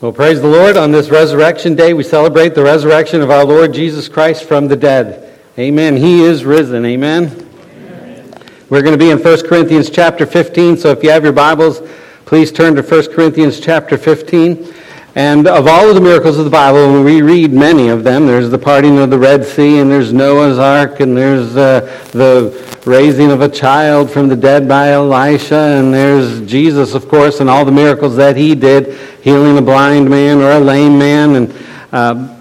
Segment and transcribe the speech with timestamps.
[0.00, 0.76] Well, praise the Lord.
[0.76, 4.76] On this resurrection day, we celebrate the resurrection of our Lord Jesus Christ from the
[4.76, 5.36] dead.
[5.58, 5.96] Amen.
[5.96, 6.86] He is risen.
[6.86, 7.24] Amen.
[7.24, 8.32] Amen.
[8.70, 11.82] We're going to be in 1 Corinthians chapter 15, so if you have your Bibles,
[12.26, 14.72] please turn to 1 Corinthians chapter 15.
[15.16, 18.24] And of all of the miracles of the Bible, we read many of them.
[18.24, 21.80] There's the parting of the Red Sea, and there's Noah's Ark, and there's uh,
[22.12, 27.40] the raising of a child from the dead by Elisha, and there's Jesus, of course,
[27.40, 31.34] and all the miracles that he did, healing a blind man or a lame man.
[31.36, 31.54] And,
[31.92, 32.36] uh,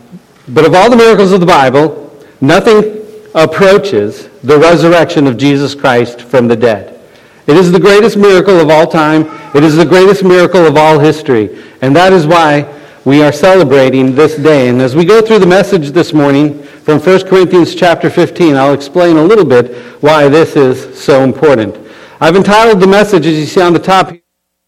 [0.48, 3.05] but of all the miracles of the Bible, nothing
[3.36, 6.99] approaches the resurrection of Jesus Christ from the dead.
[7.48, 9.26] It is the greatest miracle of all time.
[9.55, 11.63] It is the greatest miracle of all history.
[11.82, 12.62] And that is why
[13.08, 14.68] we are celebrating this day.
[14.68, 18.74] And as we go through the message this morning from 1 Corinthians chapter 15, I'll
[18.74, 21.74] explain a little bit why this is so important.
[22.20, 24.12] I've entitled the message, as you see on the top,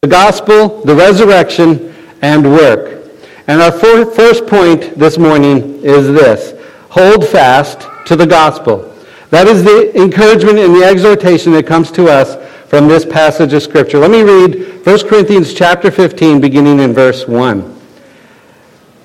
[0.04, 3.12] The Gospel, the Resurrection, and Work.
[3.48, 6.58] And our first point this morning is this
[6.90, 8.96] hold fast to the gospel.
[9.31, 12.38] That is the encouragement and the exhortation that comes to us
[12.70, 14.00] from this passage of Scripture.
[14.00, 17.78] Let me read 1 Corinthians chapter 15, beginning in verse 1.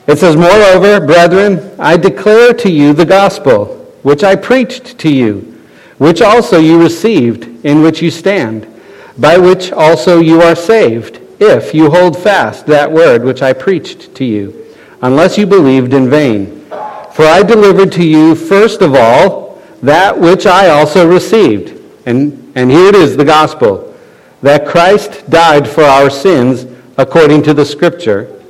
[0.07, 5.61] It says, Moreover, brethren, I declare to you the gospel, which I preached to you,
[5.99, 8.67] which also you received, in which you stand,
[9.19, 14.15] by which also you are saved, if you hold fast that word which I preached
[14.17, 16.67] to you, unless you believed in vain.
[17.13, 21.81] For I delivered to you first of all that which I also received.
[22.07, 23.95] And and here it is, the gospel,
[24.43, 26.67] that Christ died for our sins
[26.97, 28.41] according to the scripture,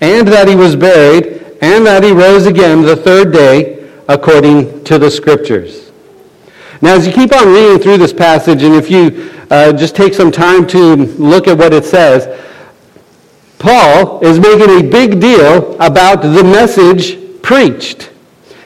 [0.00, 4.98] and that he was buried, and that he rose again the third day according to
[4.98, 5.90] the scriptures.
[6.82, 10.12] Now, as you keep on reading through this passage, and if you uh, just take
[10.14, 12.40] some time to look at what it says,
[13.58, 18.10] Paul is making a big deal about the message preached.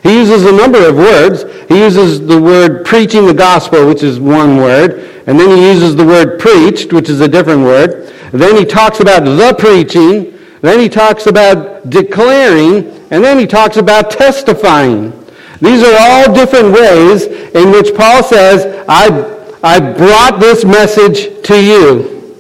[0.02, 1.44] He uses a number of words.
[1.68, 5.94] He uses the word preaching the gospel, which is one word, and then he uses
[5.94, 8.12] the word preached, which is a different word.
[8.32, 10.37] Then he talks about the preaching.
[10.60, 15.12] Then he talks about declaring, and then he talks about testifying.
[15.60, 19.08] These are all different ways in which Paul says, I,
[19.62, 22.36] I brought this message to you.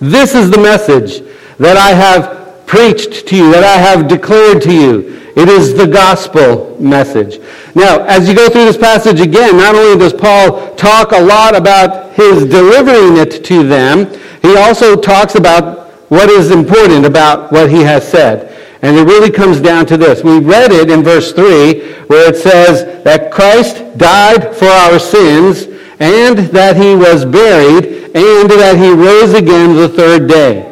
[0.00, 1.22] This is the message
[1.58, 5.20] that I have preached to you, that I have declared to you.
[5.36, 7.40] It is the gospel message.
[7.74, 11.56] Now, as you go through this passage again, not only does Paul talk a lot
[11.56, 14.06] about his delivering it to them,
[14.42, 15.79] he also talks about
[16.10, 18.48] what is important about what he has said.
[18.82, 20.24] And it really comes down to this.
[20.24, 25.64] We read it in verse 3 where it says that Christ died for our sins
[26.00, 27.84] and that he was buried
[28.16, 30.66] and that he rose again the third day.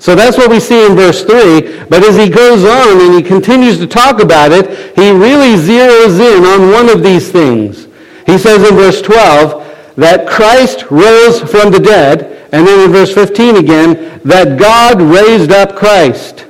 [0.00, 1.84] So that's what we see in verse 3.
[1.84, 6.18] But as he goes on and he continues to talk about it, he really zeroes
[6.18, 7.86] in on one of these things.
[8.26, 9.67] He says in verse 12
[9.98, 15.50] that Christ rose from the dead, and then in verse 15 again, that God raised
[15.50, 16.46] up Christ.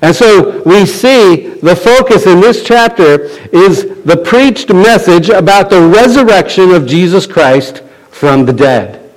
[0.00, 5.88] And so we see the focus in this chapter is the preached message about the
[5.88, 9.12] resurrection of Jesus Christ from the dead.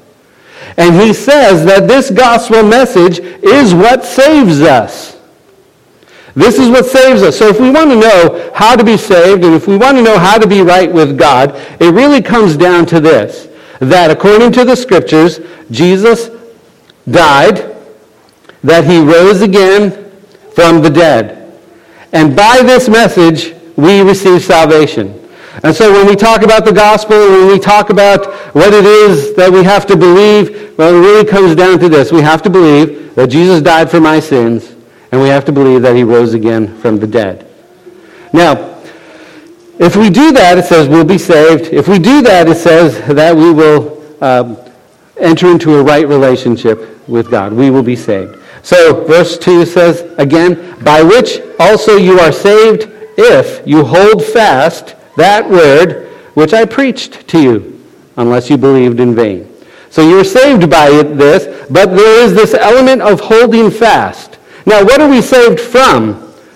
[0.77, 5.19] And he says that this gospel message is what saves us.
[6.33, 7.37] This is what saves us.
[7.37, 10.03] So if we want to know how to be saved and if we want to
[10.03, 13.49] know how to be right with God, it really comes down to this.
[13.81, 15.39] That according to the scriptures,
[15.71, 16.29] Jesus
[17.09, 17.75] died,
[18.63, 20.11] that he rose again
[20.53, 21.59] from the dead.
[22.13, 25.17] And by this message, we receive salvation.
[25.63, 29.35] And so when we talk about the gospel, when we talk about what it is
[29.35, 32.11] that we have to believe, well, it really comes down to this.
[32.11, 34.75] We have to believe that Jesus died for my sins,
[35.11, 37.47] and we have to believe that he rose again from the dead.
[38.31, 38.70] Now,
[39.81, 41.73] if we do that, it says we'll be saved.
[41.73, 44.55] If we do that, it says that we will um,
[45.19, 47.51] enter into a right relationship with God.
[47.51, 48.37] We will be saved.
[48.61, 54.95] So verse 2 says, again, by which also you are saved if you hold fast
[55.17, 57.83] that word which I preached to you,
[58.17, 59.51] unless you believed in vain.
[59.89, 64.37] So you're saved by it, this, but there is this element of holding fast.
[64.67, 66.13] Now, what are we saved from?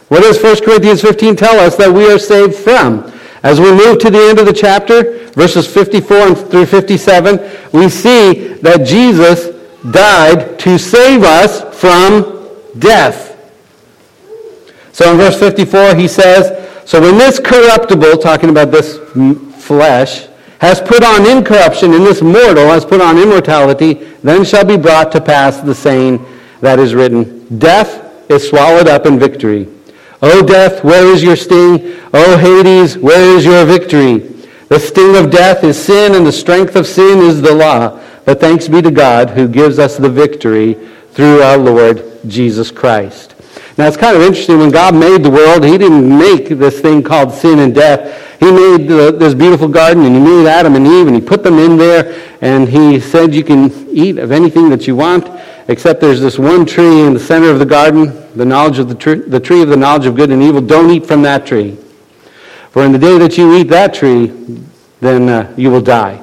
[0.10, 3.12] What does 1 Corinthians 15 tell us that we are saved from?
[3.46, 7.40] As we move to the end of the chapter, verses 54 through 57,
[7.74, 9.56] we see that Jesus
[9.92, 12.50] died to save us from
[12.80, 13.38] death.
[14.94, 18.98] So in verse 54, he says, so when this corruptible, talking about this
[19.64, 20.26] flesh,
[20.58, 23.94] has put on incorruption, and this mortal has put on immortality,
[24.24, 26.26] then shall be brought to pass the saying
[26.62, 29.68] that is written, Death is swallowed up in victory.
[30.27, 32.01] O death, where is your sting?
[32.12, 34.18] O Hades, where is your victory?
[34.69, 38.01] The sting of death is sin, and the strength of sin is the law.
[38.25, 40.74] But thanks be to God who gives us the victory
[41.12, 43.35] through our Lord Jesus Christ.
[43.77, 44.60] Now it's kind of interesting.
[44.60, 48.39] When God made the world, he didn't make this thing called sin and death.
[48.39, 51.44] He made the, this beautiful garden, and he made Adam and Eve, and he put
[51.44, 55.30] them in there, and he said you can eat of anything that you want,
[55.68, 58.95] except there's this one tree in the center of the garden, the knowledge of the,
[58.95, 60.62] tree, the tree of the knowledge of good and evil.
[60.62, 61.77] Don't eat from that tree.
[62.72, 64.27] For in the day that you eat that tree,
[65.00, 66.22] then uh, you will die.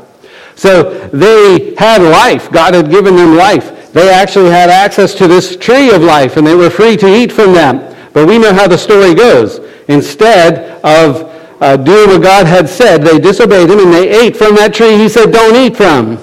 [0.54, 2.50] So they had life.
[2.50, 3.81] God had given them life.
[3.92, 7.30] They actually had access to this tree of life, and they were free to eat
[7.30, 7.94] from them.
[8.12, 9.60] But we know how the story goes.
[9.88, 14.56] Instead of uh, doing what God had said, they disobeyed him and they ate from
[14.56, 16.18] that tree he said, don't eat from.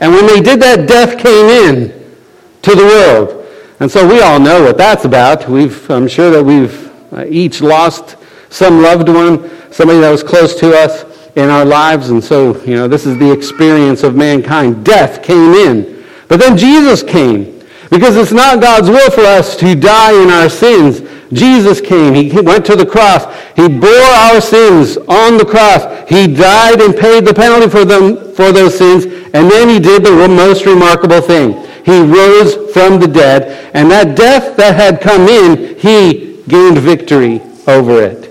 [0.00, 2.14] And when they did that, death came in
[2.62, 3.46] to the world.
[3.80, 5.48] And so we all know what that's about.
[5.48, 8.16] We've, I'm sure that we've uh, each lost
[8.48, 11.04] some loved one, somebody that was close to us
[11.36, 12.10] in our lives.
[12.10, 14.84] And so, you know, this is the experience of mankind.
[14.84, 15.97] Death came in.
[16.28, 17.58] But then Jesus came.
[17.90, 21.00] Because it's not God's will for us to die in our sins.
[21.32, 22.14] Jesus came.
[22.14, 23.24] He went to the cross.
[23.56, 25.84] He bore our sins on the cross.
[26.08, 29.04] He died and paid the penalty for them for those sins.
[29.04, 31.66] And then he did the most remarkable thing.
[31.84, 33.70] He rose from the dead.
[33.74, 38.27] And that death that had come in, he gained victory over it.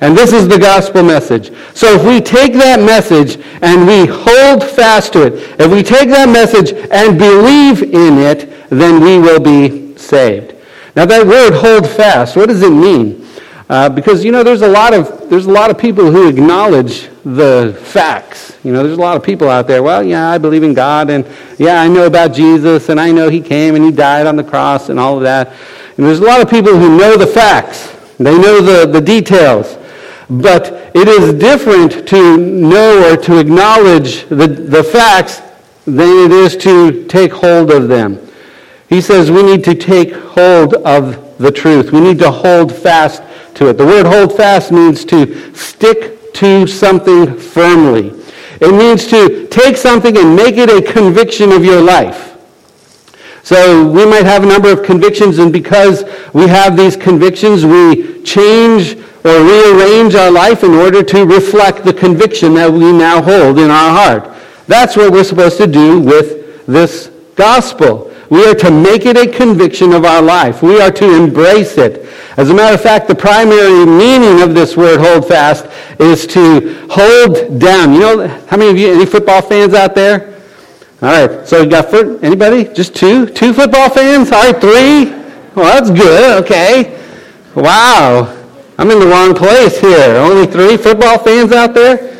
[0.00, 1.52] And this is the gospel message.
[1.74, 6.08] So if we take that message and we hold fast to it, if we take
[6.10, 10.54] that message and believe in it, then we will be saved.
[10.94, 13.26] Now that word hold fast, what does it mean?
[13.68, 17.08] Uh, because you know there's a lot of there's a lot of people who acknowledge
[17.22, 18.56] the facts.
[18.64, 19.82] You know, there's a lot of people out there.
[19.82, 21.26] Well, yeah, I believe in God, and
[21.58, 24.44] yeah, I know about Jesus, and I know He came and He died on the
[24.44, 25.48] cross, and all of that.
[25.98, 27.94] And there's a lot of people who know the facts.
[28.16, 29.76] They know the, the details.
[30.30, 35.40] But it is different to know or to acknowledge the, the facts
[35.86, 38.20] than it is to take hold of them.
[38.88, 41.92] He says we need to take hold of the truth.
[41.92, 43.22] We need to hold fast
[43.54, 43.78] to it.
[43.78, 48.12] The word hold fast means to stick to something firmly.
[48.60, 52.37] It means to take something and make it a conviction of your life.
[53.48, 56.04] So we might have a number of convictions, and because
[56.34, 58.92] we have these convictions, we change
[59.24, 63.70] or rearrange our life in order to reflect the conviction that we now hold in
[63.70, 64.36] our heart.
[64.66, 68.12] That's what we're supposed to do with this gospel.
[68.28, 70.62] We are to make it a conviction of our life.
[70.62, 72.06] We are to embrace it.
[72.36, 75.64] As a matter of fact, the primary meaning of this word hold fast
[75.98, 77.94] is to hold down.
[77.94, 80.37] You know, how many of you, any football fans out there?
[81.00, 82.64] All right, so you got foot, anybody?
[82.74, 83.26] Just two?
[83.26, 84.32] Two football fans?
[84.32, 85.04] All right, three?
[85.54, 87.00] Well, that's good, okay.
[87.54, 88.34] Wow.
[88.78, 90.16] I'm in the wrong place here.
[90.16, 92.18] Only three football fans out there?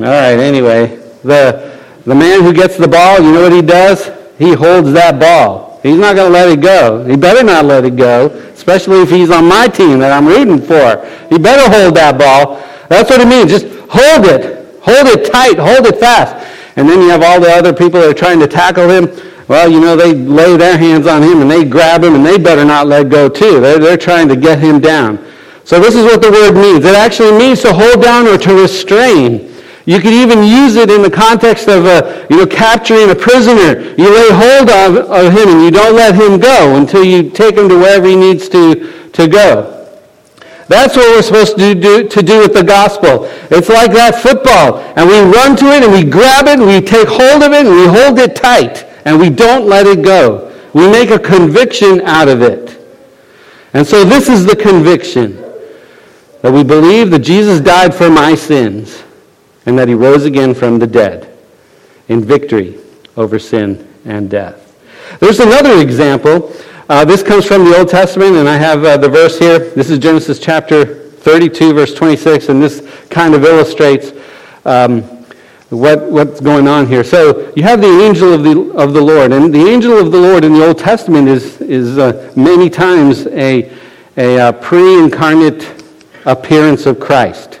[0.00, 0.96] All right, anyway.
[1.22, 4.10] The, the man who gets the ball, you know what he does?
[4.36, 5.78] He holds that ball.
[5.84, 7.04] He's not going to let it go.
[7.04, 10.60] He better not let it go, especially if he's on my team that I'm rooting
[10.60, 11.06] for.
[11.28, 12.56] He better hold that ball.
[12.88, 13.50] That's what it means.
[13.50, 14.80] Just hold it.
[14.82, 15.56] Hold it tight.
[15.56, 16.34] Hold it fast.
[16.78, 19.10] And then you have all the other people that are trying to tackle him.
[19.48, 22.38] Well, you know, they lay their hands on him and they grab him and they
[22.38, 23.58] better not let go too.
[23.58, 25.18] They're, they're trying to get him down.
[25.64, 26.84] So this is what the word means.
[26.84, 29.52] It actually means to hold down or to restrain.
[29.86, 33.80] You could even use it in the context of a, you know, capturing a prisoner.
[33.98, 37.56] You lay hold of, of him and you don't let him go until you take
[37.56, 39.77] him to wherever he needs to, to go.
[40.68, 43.24] That's what we're supposed to do, to do with the gospel.
[43.50, 44.78] It's like that football.
[44.96, 47.66] And we run to it and we grab it and we take hold of it
[47.66, 50.54] and we hold it tight and we don't let it go.
[50.74, 52.78] We make a conviction out of it.
[53.72, 55.36] And so this is the conviction
[56.42, 59.02] that we believe that Jesus died for my sins
[59.66, 61.34] and that he rose again from the dead
[62.08, 62.78] in victory
[63.16, 64.68] over sin and death.
[65.20, 66.52] There's another example.
[66.88, 69.58] Uh, this comes from the Old Testament, and I have uh, the verse here.
[69.58, 72.80] This is Genesis chapter 32, verse 26, and this
[73.10, 74.12] kind of illustrates
[74.64, 75.02] um,
[75.68, 77.04] what, what's going on here.
[77.04, 80.18] So you have the angel of the, of the Lord, and the angel of the
[80.18, 83.70] Lord in the Old Testament is, is uh, many times a,
[84.16, 85.84] a uh, pre-incarnate
[86.24, 87.60] appearance of Christ.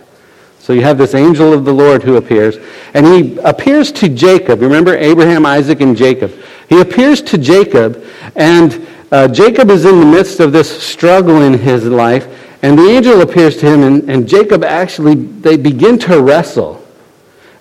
[0.58, 2.56] So you have this angel of the Lord who appears,
[2.94, 4.62] and he appears to Jacob.
[4.62, 6.32] Remember Abraham, Isaac, and Jacob.
[6.70, 8.02] He appears to Jacob,
[8.34, 12.26] and uh, Jacob is in the midst of this struggle in his life,
[12.62, 16.84] and the angel appears to him, and, and Jacob actually, they begin to wrestle.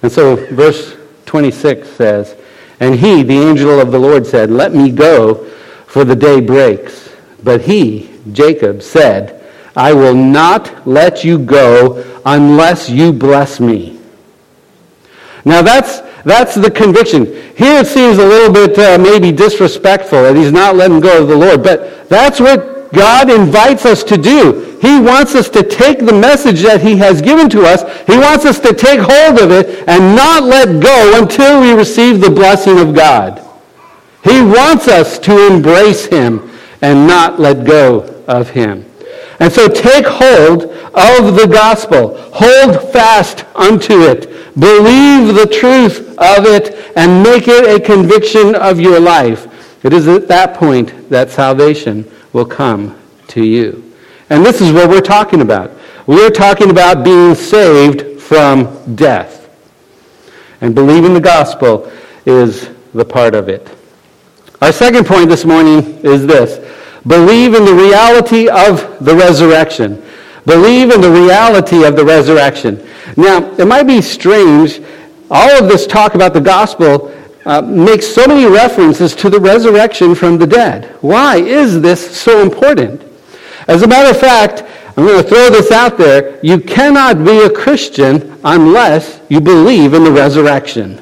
[0.01, 2.35] And so verse 26 says,
[2.79, 5.45] And he, the angel of the Lord, said, Let me go,
[5.85, 7.09] for the day breaks.
[7.43, 9.37] But he, Jacob, said,
[9.75, 13.99] I will not let you go unless you bless me.
[15.45, 17.25] Now that's, that's the conviction.
[17.55, 21.27] Here it seems a little bit uh, maybe disrespectful that he's not letting go of
[21.27, 24.77] the Lord, but that's what God invites us to do.
[24.81, 27.81] He wants us to take the message that he has given to us.
[28.05, 32.21] He wants us to take hold of it and not let go until we receive
[32.21, 33.43] the blessing of God.
[34.23, 36.49] He wants us to embrace him
[36.81, 38.85] and not let go of him.
[39.39, 42.17] And so take hold of the gospel.
[42.33, 44.29] Hold fast unto it.
[44.59, 49.85] Believe the truth of it and make it a conviction of your life.
[49.85, 53.93] It is at that point that salvation will come to you.
[54.29, 55.71] And this is what we're talking about.
[56.07, 59.49] We're talking about being saved from death.
[60.61, 61.91] And believing the gospel
[62.25, 63.69] is the part of it.
[64.61, 66.57] Our second point this morning is this.
[67.07, 70.03] Believe in the reality of the resurrection.
[70.45, 72.85] Believe in the reality of the resurrection.
[73.15, 74.81] Now, it might be strange.
[75.31, 77.13] All of this talk about the gospel
[77.45, 80.95] uh, makes so many references to the resurrection from the dead.
[81.01, 83.03] Why is this so important?
[83.67, 84.63] As a matter of fact,
[84.97, 86.39] I'm going to throw this out there.
[86.43, 91.01] You cannot be a Christian unless you believe in the resurrection.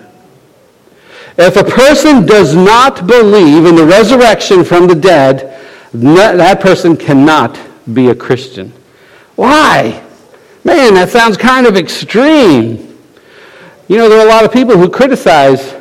[1.37, 5.54] If a person does not believe in the resurrection from the dead,
[5.93, 7.59] that person cannot
[7.93, 8.73] be a Christian.
[9.35, 10.03] Why?
[10.63, 12.97] Man, that sounds kind of extreme.
[13.87, 15.75] You know, there are a lot of people who criticize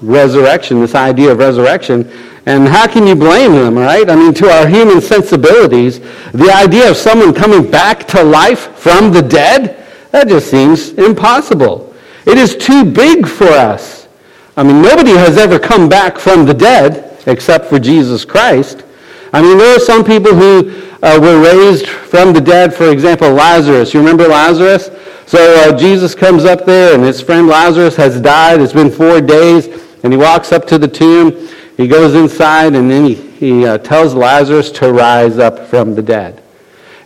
[0.00, 2.10] resurrection, this idea of resurrection,
[2.46, 4.08] and how can you blame them, right?
[4.08, 6.00] I mean, to our human sensibilities,
[6.32, 11.94] the idea of someone coming back to life from the dead, that just seems impossible.
[12.26, 14.08] It is too big for us.
[14.56, 18.84] I mean, nobody has ever come back from the dead except for Jesus Christ.
[19.32, 23.30] I mean, there are some people who uh, were raised from the dead, for example,
[23.30, 23.94] Lazarus.
[23.94, 24.90] You remember Lazarus?
[25.26, 28.60] So uh, Jesus comes up there, and his friend Lazarus has died.
[28.60, 29.68] It's been four days,
[30.02, 31.48] and he walks up to the tomb.
[31.76, 36.02] He goes inside, and then he, he uh, tells Lazarus to rise up from the
[36.02, 36.42] dead.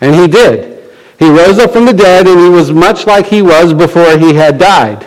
[0.01, 0.91] And he did.
[1.19, 4.35] He rose up from the dead, and he was much like he was before he
[4.35, 5.07] had died.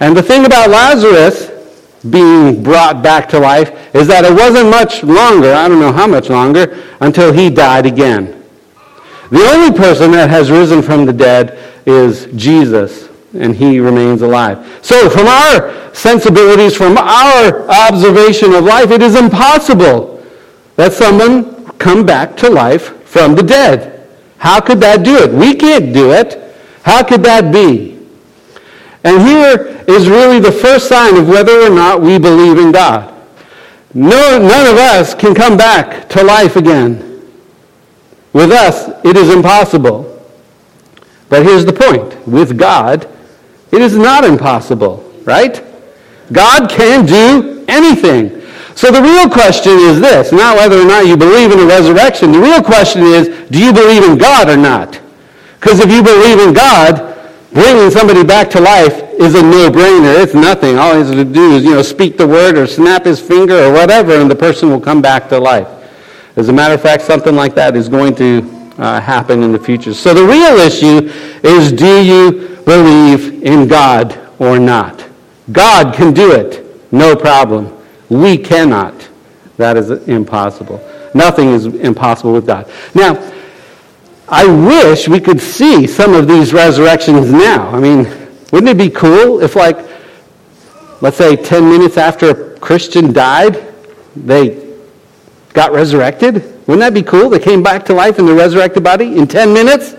[0.00, 1.49] And the thing about Lazarus
[2.08, 6.06] being brought back to life is that it wasn't much longer, I don't know how
[6.06, 8.42] much longer, until he died again.
[9.30, 14.80] The only person that has risen from the dead is Jesus, and he remains alive.
[14.82, 20.24] So, from our sensibilities, from our observation of life, it is impossible
[20.76, 24.08] that someone come back to life from the dead.
[24.38, 25.30] How could that do it?
[25.30, 26.56] We can't do it.
[26.82, 27.99] How could that be?
[29.04, 33.14] And here is really the first sign of whether or not we believe in God.
[33.94, 37.06] No, none of us can come back to life again.
[38.32, 40.06] With us, it is impossible.
[41.28, 42.26] But here's the point.
[42.26, 43.08] With God,
[43.72, 45.64] it is not impossible, right?
[46.32, 48.40] God can do anything.
[48.76, 52.32] So the real question is this, not whether or not you believe in the resurrection.
[52.32, 55.00] The real question is, do you believe in God or not?
[55.58, 57.09] Because if you believe in God,
[57.52, 60.22] Bringing somebody back to life is a no-brainer.
[60.22, 60.78] It's nothing.
[60.78, 63.64] All he has to do is, you know, speak the word or snap his finger
[63.64, 65.68] or whatever, and the person will come back to life.
[66.36, 69.58] As a matter of fact, something like that is going to uh, happen in the
[69.58, 69.92] future.
[69.92, 71.10] So the real issue
[71.42, 75.04] is, do you believe in God or not?
[75.50, 76.92] God can do it.
[76.92, 77.76] No problem.
[78.08, 79.08] We cannot.
[79.56, 80.80] That is impossible.
[81.14, 82.70] Nothing is impossible with God.
[82.94, 83.14] Now,
[84.30, 87.68] I wish we could see some of these resurrections now.
[87.70, 88.04] I mean,
[88.52, 89.76] wouldn't it be cool if, like,
[91.00, 93.74] let's say 10 minutes after a Christian died,
[94.14, 94.72] they
[95.52, 96.34] got resurrected?
[96.68, 97.28] Wouldn't that be cool?
[97.28, 99.94] They came back to life in the resurrected body in 10 minutes?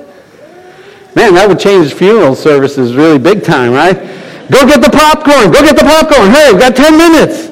[1.13, 3.97] Man, that would change funeral services really big time, right?
[4.49, 5.51] Go get the popcorn.
[5.51, 6.31] Go get the popcorn.
[6.31, 7.49] Hey, we've got 10 minutes.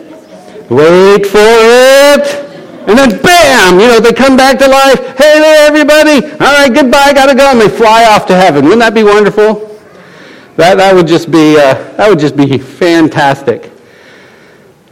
[0.70, 2.49] Wait for it.
[2.89, 5.00] And then bam, you know, they come back to life.
[5.15, 6.25] Hey there, everybody.
[6.25, 7.51] All right, goodbye, gotta go.
[7.51, 8.63] And they fly off to heaven.
[8.63, 9.79] Wouldn't that be wonderful?
[10.55, 13.72] That, that would just be uh, that would just be fantastic.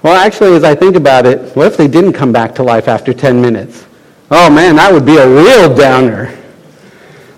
[0.03, 2.87] Well, actually, as I think about it, what if they didn't come back to life
[2.87, 3.87] after 10 minutes?
[4.29, 6.27] Oh man, that would be a real downer.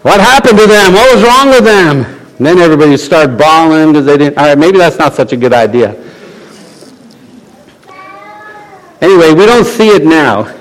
[0.02, 0.92] What happened to them?
[0.92, 2.04] What was wrong with them?
[2.38, 4.38] And then everybody would start bawling because they didn't.
[4.38, 6.09] All right, maybe that's not such a good idea.
[9.02, 10.56] Anyway, we don't see it now.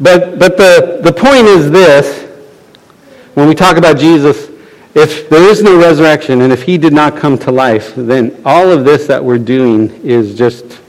[0.00, 2.28] But, but the, the point is this
[3.34, 4.50] when we talk about Jesus,
[4.94, 8.70] if there is no resurrection and if he did not come to life, then all
[8.70, 10.80] of this that we're doing is just,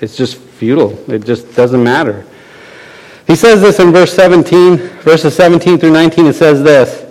[0.00, 0.98] it's just futile.
[1.10, 2.26] It just doesn't matter.
[3.26, 6.26] He says this in verse 17, verses 17 through 19.
[6.26, 7.04] It says this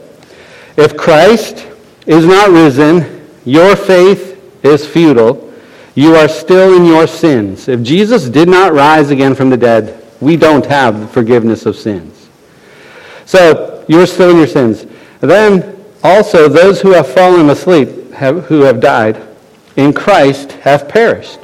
[0.78, 1.66] If Christ
[2.06, 5.53] is not risen, your faith is futile.
[5.96, 7.68] You are still in your sins.
[7.68, 11.76] If Jesus did not rise again from the dead, we don't have the forgiveness of
[11.76, 12.30] sins.
[13.26, 14.86] So, you're still in your sins.
[15.20, 19.22] Then, also, those who have fallen asleep, have, who have died
[19.76, 21.40] in Christ, have perished.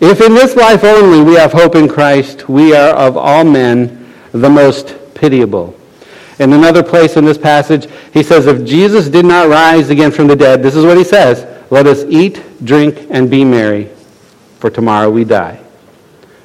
[0.00, 4.12] If in this life only we have hope in Christ, we are of all men
[4.32, 5.78] the most pitiable.
[6.38, 10.26] In another place in this passage, he says, If Jesus did not rise again from
[10.26, 13.88] the dead, this is what he says let us eat, drink, and be merry,
[14.58, 15.58] for tomorrow we die.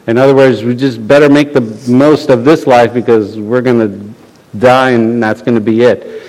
[0.08, 1.60] In other words, we just better make the
[1.92, 6.24] most of this life because we're going to die and that's going to be it.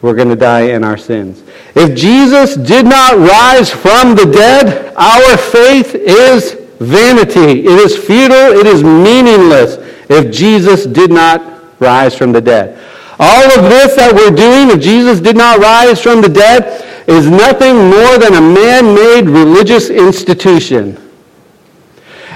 [0.00, 1.42] We're going to die in our sins.
[1.74, 7.66] If Jesus did not rise from the dead, our faith is vanity.
[7.66, 8.52] It is futile.
[8.56, 9.74] It is meaningless
[10.08, 12.78] if Jesus did not rise from the dead.
[13.18, 17.30] All of this that we're doing, if Jesus did not rise from the dead, is
[17.30, 20.96] nothing more than a man-made religious institution.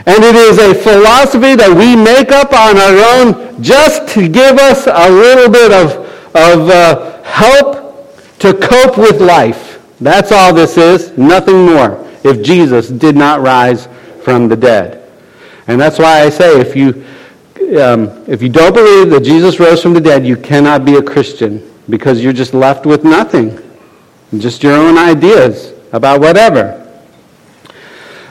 [0.07, 4.59] And it is a philosophy that we make up on our own just to give
[4.59, 5.91] us a little bit of,
[6.35, 9.83] of uh, help to cope with life.
[10.01, 13.89] That's all this is, nothing more, if Jesus did not rise
[14.23, 15.11] from the dead.
[15.67, 17.05] And that's why I say if you,
[17.79, 21.03] um, if you don't believe that Jesus rose from the dead, you cannot be a
[21.03, 23.59] Christian because you're just left with nothing.
[24.39, 26.77] Just your own ideas about whatever.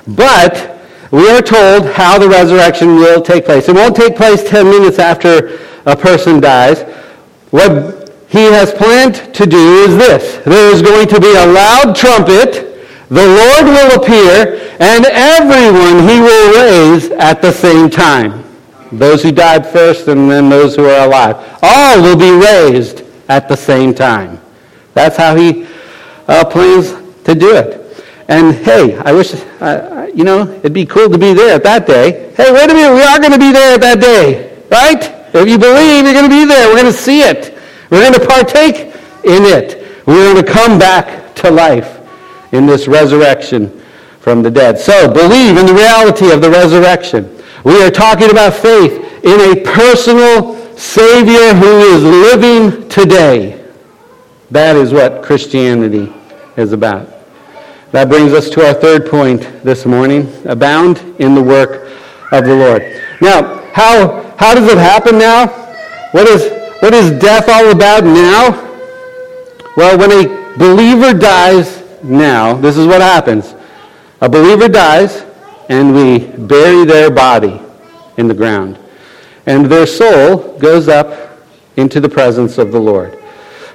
[0.08, 0.80] But
[1.12, 3.68] we are told how the resurrection will take place.
[3.68, 6.84] It won't take place 10 minutes after a person dies.
[7.52, 10.44] What he has planned to do is this.
[10.46, 12.66] There is going to be a loud trumpet.
[13.10, 18.44] The Lord will appear, and everyone he will raise at the same time.
[18.92, 21.60] Those who died first and then those who are alive.
[21.62, 24.40] All will be raised at the same time.
[24.94, 25.68] That's how he
[26.30, 27.80] uh, plans to do it.
[28.28, 31.88] And hey, I wish, uh, you know, it'd be cool to be there at that
[31.88, 32.32] day.
[32.38, 35.02] Hey, wait a minute, we are going to be there at that day, right?
[35.34, 36.70] If you believe, you're going to be there.
[36.70, 37.58] We're going to see it.
[37.90, 38.94] We're going to partake
[39.26, 40.06] in it.
[40.06, 42.00] We're going to come back to life
[42.54, 43.80] in this resurrection
[44.20, 44.78] from the dead.
[44.78, 47.36] So, believe in the reality of the resurrection.
[47.64, 53.56] We are talking about faith in a personal Savior who is living today.
[54.52, 56.14] That is what Christianity
[56.58, 57.08] is about.
[57.92, 61.92] That brings us to our third point this morning abound in the work
[62.32, 62.84] of the Lord.
[63.22, 65.48] Now, how, how does it happen now?
[66.12, 68.68] What is, what is death all about now?
[69.76, 73.56] Well, when a believer dies now, this is what happens.
[74.22, 75.26] A believer dies,
[75.70, 77.60] and we bury their body
[78.18, 78.78] in the ground.
[79.46, 81.40] And their soul goes up
[81.78, 83.18] into the presence of the Lord.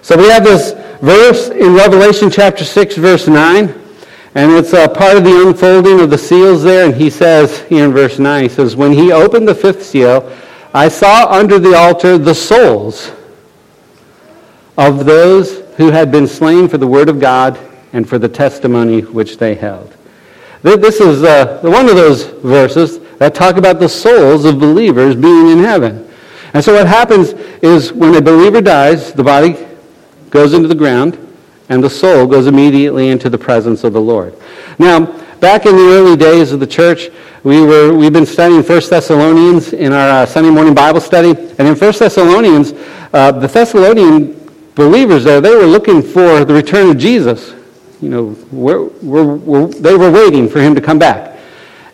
[0.04, 3.74] So we have this verse in Revelation chapter 6, verse 9.
[4.34, 6.84] And it's a part of the unfolding of the seals there.
[6.84, 10.30] And he says, here in verse 9, he says, When he opened the fifth seal,
[10.74, 13.12] I saw under the altar the souls
[14.76, 17.58] of those who had been slain for the word of God
[17.94, 19.96] and for the testimony which they held.
[20.60, 25.48] This is uh, one of those verses that talk about the souls of believers being
[25.48, 26.06] in heaven.
[26.52, 27.30] And so what happens
[27.62, 29.56] is when a believer dies, the body
[30.34, 31.16] goes into the ground,
[31.68, 34.36] and the soul goes immediately into the presence of the Lord.
[34.80, 35.06] Now,
[35.38, 37.08] back in the early days of the church,
[37.44, 41.30] we were, we've been studying 1 Thessalonians in our uh, Sunday morning Bible study.
[41.30, 42.72] And in 1 Thessalonians,
[43.12, 47.54] uh, the Thessalonian believers there, they were looking for the return of Jesus.
[48.00, 51.38] You know, we're, we're, we're, they were waiting for him to come back.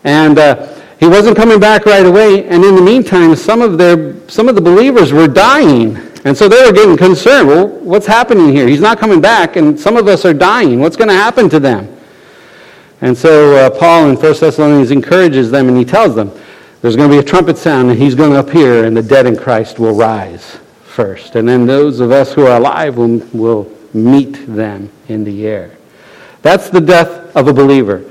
[0.03, 2.47] And uh, he wasn't coming back right away.
[2.47, 6.10] And in the meantime, some of, their, some of the believers were dying.
[6.23, 7.47] And so they were getting concerned.
[7.47, 8.67] Well, what's happening here?
[8.67, 10.79] He's not coming back, and some of us are dying.
[10.79, 11.97] What's going to happen to them?
[13.01, 16.31] And so uh, Paul in 1 Thessalonians encourages them, and he tells them,
[16.81, 19.25] there's going to be a trumpet sound, and he's going to appear, and the dead
[19.25, 21.35] in Christ will rise first.
[21.35, 25.71] And then those of us who are alive will, will meet them in the air.
[26.41, 28.03] That's the death of a believer.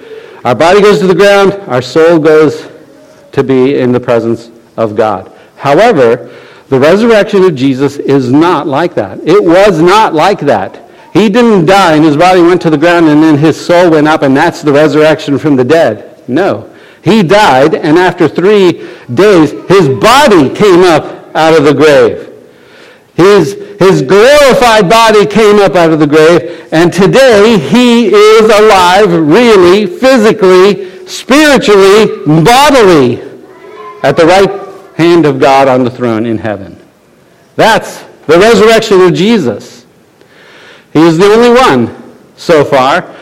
[0.44, 2.68] Our body goes to the ground, our soul goes
[3.32, 5.32] to be in the presence of God.
[5.56, 6.34] However,
[6.70, 9.18] the resurrection of Jesus is not like that.
[9.26, 10.88] It was not like that.
[11.12, 14.06] He didn't die and his body went to the ground and then his soul went
[14.06, 16.22] up and that's the resurrection from the dead.
[16.28, 16.72] No.
[17.02, 22.28] He died and after three days his body came up out of the grave.
[23.16, 29.12] His, his glorified body came up out of the grave and today he is alive
[29.12, 33.22] really, physically, spiritually, bodily
[34.04, 34.69] at the right
[35.00, 36.78] hand of God on the throne in heaven.
[37.56, 39.86] That's the resurrection of Jesus.
[40.92, 43.14] He is the only one so far,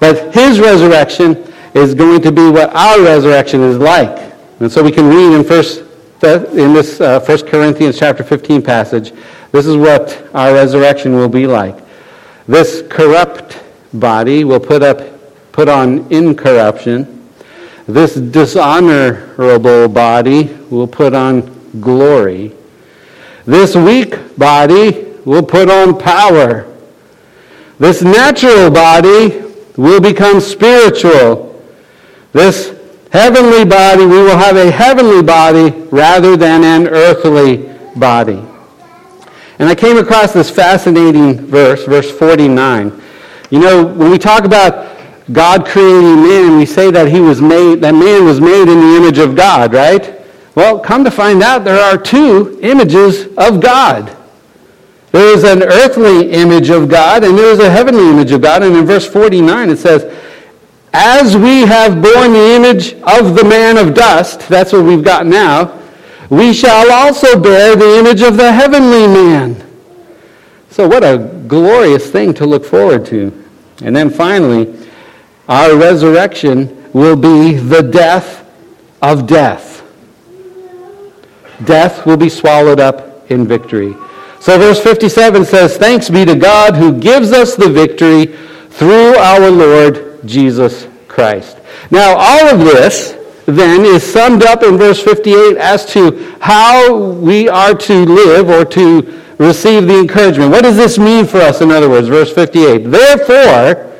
[0.00, 4.34] but his resurrection is going to be what our resurrection is like.
[4.60, 5.82] And so we can read in first
[6.22, 9.12] in this uh, 1 Corinthians chapter 15 passage,
[9.52, 11.76] this is what our resurrection will be like.
[12.48, 15.00] This corrupt body will put up
[15.52, 17.15] put on incorruption.
[17.86, 21.42] This dishonorable body will put on
[21.80, 22.52] glory.
[23.44, 26.66] This weak body will put on power.
[27.78, 29.42] This natural body
[29.76, 31.62] will become spiritual.
[32.32, 32.76] This
[33.12, 38.42] heavenly body, we will have a heavenly body rather than an earthly body.
[39.58, 43.00] And I came across this fascinating verse, verse 49.
[43.50, 44.95] You know, when we talk about
[45.32, 48.96] God creating man, we say that he was made, that man was made in the
[48.96, 50.20] image of God, right?
[50.54, 54.16] Well, come to find out, there are two images of God.
[55.10, 58.62] There is an earthly image of God, and there is a heavenly image of God.
[58.62, 60.14] And in verse 49, it says,
[60.92, 65.26] As we have borne the image of the man of dust, that's what we've got
[65.26, 65.80] now,
[66.30, 69.62] we shall also bear the image of the heavenly man.
[70.70, 73.44] So, what a glorious thing to look forward to.
[73.82, 74.85] And then finally,
[75.48, 78.48] our resurrection will be the death
[79.02, 79.82] of death.
[81.64, 83.94] Death will be swallowed up in victory.
[84.40, 88.26] So, verse 57 says, Thanks be to God who gives us the victory
[88.70, 91.58] through our Lord Jesus Christ.
[91.90, 97.48] Now, all of this then is summed up in verse 58 as to how we
[97.48, 100.50] are to live or to receive the encouragement.
[100.50, 102.08] What does this mean for us, in other words?
[102.08, 102.90] Verse 58.
[102.90, 103.95] Therefore,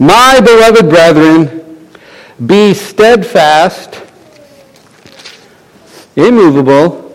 [0.00, 1.90] my beloved brethren,
[2.46, 4.02] be steadfast,
[6.16, 7.14] immovable,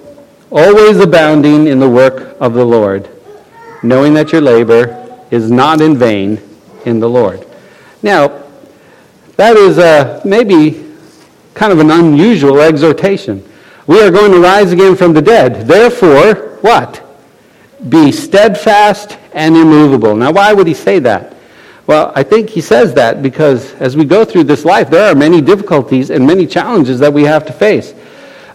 [0.52, 3.10] always abounding in the work of the Lord,
[3.82, 6.40] knowing that your labor is not in vain
[6.86, 7.44] in the Lord.
[8.04, 8.44] Now,
[9.36, 10.86] that is uh, maybe
[11.56, 13.44] kind of an unusual exhortation.
[13.88, 15.68] We are going to rise again from the dead.
[15.68, 17.02] Therefore, what?
[17.90, 20.16] Be steadfast and immovable.
[20.16, 21.35] Now, why would he say that?
[21.88, 25.16] Well, I think he says that because as we go through this life, there are
[25.16, 27.94] many difficulties and many challenges that we have to face.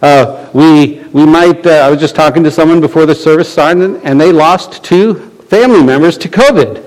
[0.01, 4.01] Uh, we, we might, uh, I was just talking to someone before the service started,
[4.03, 5.13] and they lost two
[5.47, 6.83] family members to COVID.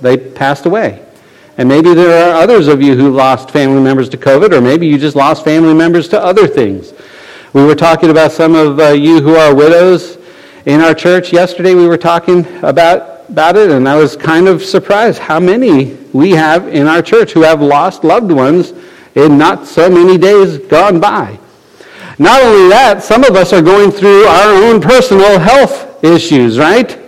[0.00, 1.02] They passed away.
[1.58, 4.86] And maybe there are others of you who lost family members to COVID, or maybe
[4.86, 6.92] you just lost family members to other things.
[7.52, 10.18] We were talking about some of uh, you who are widows
[10.66, 11.32] in our church.
[11.32, 15.94] Yesterday we were talking about, about it, and I was kind of surprised how many
[16.12, 18.74] we have in our church who have lost loved ones
[19.14, 21.38] in not so many days gone by.
[22.18, 26.98] Not only that, some of us are going through our own personal health issues, right?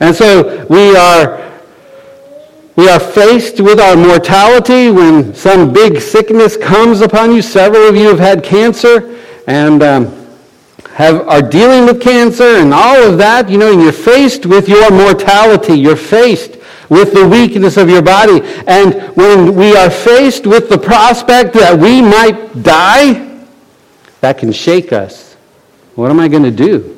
[0.00, 1.44] And so we are
[2.76, 7.40] we are faced with our mortality when some big sickness comes upon you.
[7.40, 10.17] Several of you have had cancer and um,
[10.98, 13.48] have, are dealing with cancer and all of that.
[13.48, 15.74] You know, you're faced with your mortality.
[15.74, 16.56] You're faced
[16.88, 18.40] with the weakness of your body.
[18.66, 23.44] And when we are faced with the prospect that we might die,
[24.22, 25.34] that can shake us.
[25.94, 26.96] What am I going to do?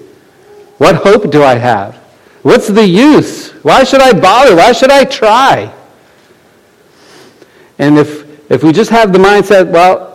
[0.79, 1.97] What hope do I have?
[2.41, 3.51] What's the use?
[3.63, 4.57] Why should I bother?
[4.57, 5.75] Why should I try?
[7.79, 10.10] And if, if we just have the mindset, well,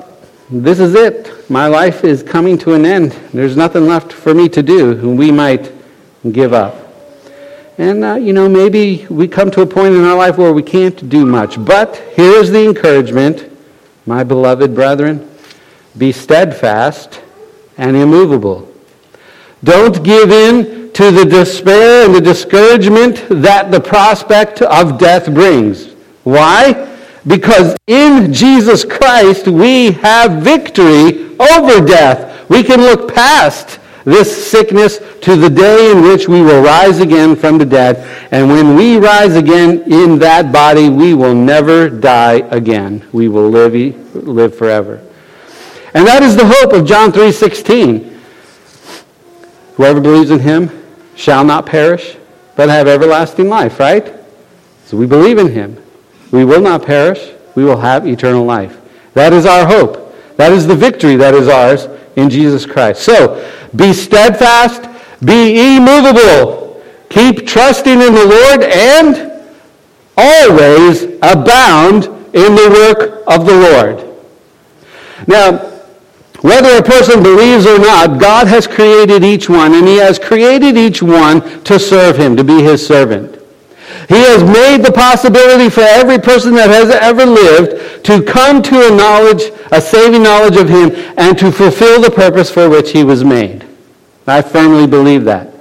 [0.49, 1.49] this is it.
[1.49, 3.11] My life is coming to an end.
[3.33, 5.15] There's nothing left for me to do.
[5.15, 5.71] We might
[6.31, 6.75] give up.
[7.77, 10.63] And, uh, you know, maybe we come to a point in our life where we
[10.63, 11.63] can't do much.
[11.63, 13.51] But here's the encouragement,
[14.05, 15.29] my beloved brethren.
[15.97, 17.21] Be steadfast
[17.77, 18.71] and immovable.
[19.63, 25.91] Don't give in to the despair and the discouragement that the prospect of death brings.
[26.23, 26.94] Why?
[27.27, 32.49] Because in Jesus Christ we have victory over death.
[32.49, 37.35] We can look past this sickness to the day in which we will rise again
[37.35, 38.27] from the dead.
[38.31, 43.03] And when we rise again in that body, we will never die again.
[43.11, 43.73] We will live,
[44.15, 45.01] live forever.
[45.95, 48.11] And that is the hope of John 3.16.
[49.75, 50.69] Whoever believes in him
[51.15, 52.15] shall not perish,
[52.55, 54.13] but have everlasting life, right?
[54.85, 55.81] So we believe in him.
[56.35, 57.33] We will not perish.
[57.55, 58.77] We will have eternal life.
[59.13, 60.13] That is our hope.
[60.35, 63.03] That is the victory that is ours in Jesus Christ.
[63.03, 64.83] So, be steadfast,
[65.23, 69.41] be immovable, keep trusting in the Lord, and
[70.17, 74.05] always abound in the work of the Lord.
[75.27, 75.71] Now,
[76.45, 80.77] Whether a person believes or not, God has created each one, and he has created
[80.77, 83.39] each one to serve him, to be his servant.
[84.07, 88.87] He has made the possibility for every person that has ever lived to come to
[88.87, 93.03] a knowledge, a saving knowledge of him, and to fulfill the purpose for which he
[93.03, 93.65] was made.
[94.27, 95.51] I firmly believe that.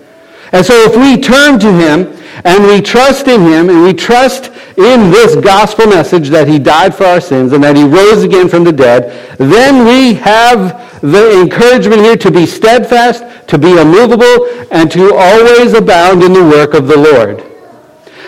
[0.52, 4.48] And so if we turn to him and we trust in him and we trust
[4.76, 8.48] in this gospel message that he died for our sins and that he rose again
[8.48, 14.48] from the dead, then we have the encouragement here to be steadfast, to be immovable,
[14.70, 17.53] and to always abound in the work of the Lord.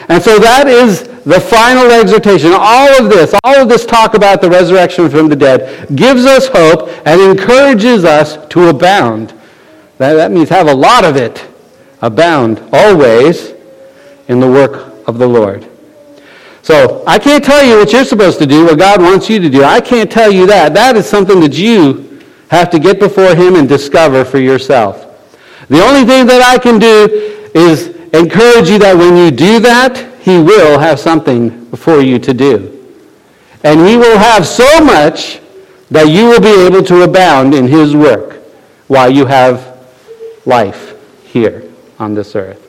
[0.09, 2.53] And so that is the final exhortation.
[2.55, 6.47] All of this, all of this talk about the resurrection from the dead gives us
[6.47, 9.35] hope and encourages us to abound.
[9.99, 11.45] That, that means have a lot of it.
[12.03, 13.55] Abound always
[14.29, 15.69] in the work of the Lord.
[16.63, 19.49] So I can't tell you what you're supposed to do, what God wants you to
[19.49, 19.65] do.
[19.65, 20.75] I can't tell you that.
[20.75, 25.03] That is something that you have to get before Him and discover for yourself.
[25.69, 30.21] The only thing that I can do is encourage you that when you do that,
[30.21, 32.73] he will have something for you to do.
[33.63, 35.41] And he will have so much
[35.91, 38.43] that you will be able to abound in his work
[38.89, 39.89] while you have
[40.45, 41.65] life here
[41.99, 42.63] on this earth.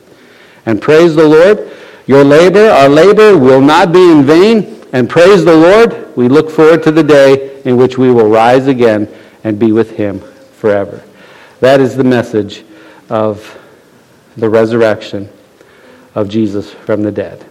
[0.66, 1.70] And praise the Lord,
[2.06, 4.84] your labor, our labor will not be in vain.
[4.92, 8.66] And praise the Lord, we look forward to the day in which we will rise
[8.66, 9.08] again
[9.44, 10.20] and be with him
[10.52, 11.02] forever.
[11.60, 12.64] That is the message
[13.08, 13.58] of
[14.36, 15.28] the resurrection
[16.14, 17.44] of Jesus from the dead.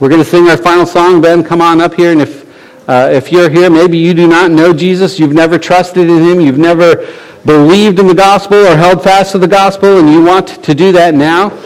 [0.00, 1.20] We're going to sing our final song.
[1.20, 2.12] Ben, come on up here.
[2.12, 6.08] And if, uh, if you're here, maybe you do not know Jesus, you've never trusted
[6.08, 7.06] in him, you've never
[7.44, 10.92] believed in the gospel or held fast to the gospel, and you want to do
[10.92, 11.56] that now,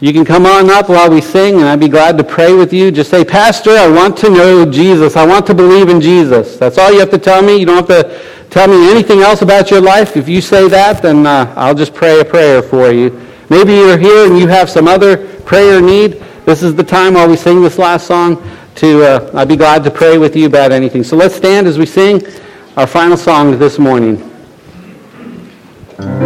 [0.00, 2.72] you can come on up while we sing, and I'd be glad to pray with
[2.72, 2.90] you.
[2.90, 5.14] Just say, Pastor, I want to know Jesus.
[5.14, 6.56] I want to believe in Jesus.
[6.56, 7.58] That's all you have to tell me.
[7.58, 10.16] You don't have to tell me anything else about your life.
[10.16, 13.29] If you say that, then uh, I'll just pray a prayer for you.
[13.50, 16.22] Maybe you're here and you have some other prayer need.
[16.46, 18.40] This is the time while we sing this last song
[18.76, 21.02] to, uh, I'd be glad to pray with you about anything.
[21.02, 22.22] So let's stand as we sing
[22.76, 24.18] our final song this morning.